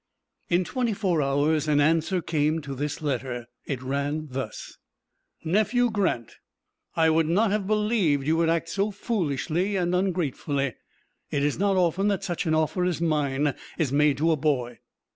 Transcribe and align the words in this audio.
In 0.49 0.63
twenty 0.63 0.93
four 0.93 1.21
hours 1.21 1.67
an 1.67 1.79
answer 1.79 2.23
came 2.23 2.59
to 2.61 2.73
this 2.73 3.03
letter. 3.03 3.45
It 3.67 3.83
ran 3.83 4.29
thus: 4.31 4.79
"NEPHEW 5.43 5.91
GRANT: 5.91 6.37
I 6.95 7.11
would 7.11 7.27
not 7.29 7.51
have 7.51 7.67
believed 7.67 8.25
you 8.25 8.35
would 8.37 8.49
act 8.49 8.69
so 8.69 8.89
foolishly 8.89 9.75
and 9.75 9.93
ungratefully. 9.93 10.73
It 11.29 11.43
is 11.43 11.59
not 11.59 11.77
often 11.77 12.07
that 12.07 12.23
such 12.23 12.47
an 12.47 12.55
offer 12.55 12.83
as 12.83 12.99
mine 12.99 13.53
is 13.77 13.91
made 13.93 14.17
to 14.17 14.31
a 14.31 14.35
boy. 14.35 14.79